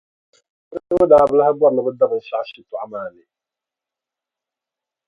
Niriba 0.71 1.05
daa 1.11 1.27
bi 1.29 1.35
lahi 1.37 1.53
bɔri 1.59 1.73
ni 1.73 1.81
bɛ 1.85 1.91
da 1.99 2.05
binshɛɣu 2.11 2.45
shitɔɣu 2.49 2.85
maa 2.91 3.07
ni. 3.13 3.23